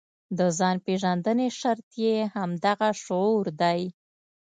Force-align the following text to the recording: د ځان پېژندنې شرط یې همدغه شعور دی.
د 0.37 0.39
ځان 0.57 0.75
پېژندنې 0.85 1.47
شرط 1.59 1.87
یې 2.05 2.15
همدغه 2.35 2.89
شعور 3.03 3.45
دی. 3.61 3.81